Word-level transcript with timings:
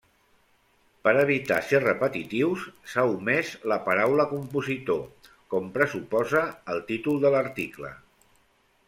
Per 1.07 1.11
evitar 1.23 1.57
ser 1.71 1.81
repetitius 1.83 2.63
s'ha 2.93 3.03
omès 3.11 3.51
la 3.73 3.77
paraula 3.89 4.25
compositor, 4.33 5.05
com 5.55 5.69
pressuposa 5.77 6.43
el 6.75 6.83
títol 6.89 7.21
de 7.27 7.33
l'article. 7.37 7.93